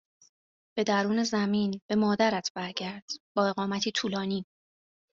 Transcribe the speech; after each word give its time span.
به 0.77 0.83
درون 0.83 1.23
زمین، 1.23 1.81
به 1.89 1.95
مادرت 1.95 2.51
برگرد. 2.55 3.09
با 3.35 3.47
اقامتی 3.47 3.91
طولانی 3.91 4.45